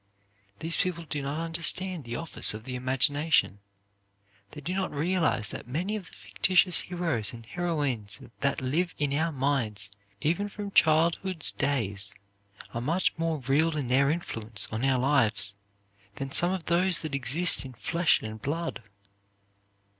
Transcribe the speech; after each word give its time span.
These 0.57 0.77
people 0.77 1.05
do 1.05 1.21
not 1.21 1.45
understand 1.45 2.05
the 2.05 2.15
office 2.15 2.55
of 2.55 2.63
the 2.63 2.73
imagination; 2.75 3.59
they 4.49 4.59
do 4.59 4.73
not 4.73 4.91
realize 4.91 5.49
that 5.49 5.67
many 5.67 5.95
of 5.95 6.07
the 6.07 6.13
fictitious 6.13 6.79
heroes 6.79 7.33
and 7.33 7.45
heroines 7.45 8.19
that 8.39 8.61
live 8.61 8.95
in 8.97 9.13
our 9.13 9.31
minds, 9.31 9.91
even 10.19 10.49
from 10.49 10.71
childhood's 10.71 11.51
days, 11.51 12.11
are 12.73 12.81
much 12.81 13.13
more 13.19 13.41
real 13.41 13.77
in 13.77 13.89
their 13.89 14.09
influence 14.09 14.67
on 14.71 14.83
our 14.83 14.97
lives 14.97 15.53
than 16.15 16.31
some 16.31 16.51
of 16.51 16.65
those 16.65 16.97
that 17.01 17.13
exist 17.13 17.63
in 17.63 17.73
flesh 17.73 18.21
and 18.23 18.41
blood. 18.41 18.81